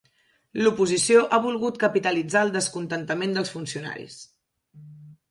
[0.59, 4.17] L'oposició ha volgut capitalitzar el descontentament dels funcionaris.